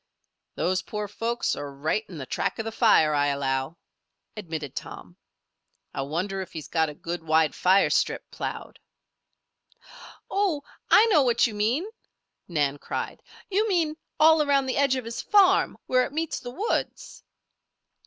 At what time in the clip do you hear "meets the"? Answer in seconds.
16.13-16.49